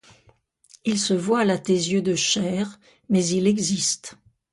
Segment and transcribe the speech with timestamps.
[0.83, 4.17] Il se voile à tes yeux de chair; mais il existe.